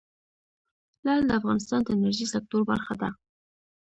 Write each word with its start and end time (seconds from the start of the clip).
لعل 1.05 1.21
د 1.27 1.31
افغانستان 1.39 1.79
د 1.83 1.87
انرژۍ 1.95 2.25
سکتور 2.33 2.61
برخه 2.71 2.93
ده. 3.01 3.09